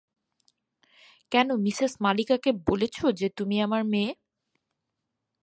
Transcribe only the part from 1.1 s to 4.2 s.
কেন মিসেস মালিকাকে বলেছ যে তুমি আমার মেয়ে?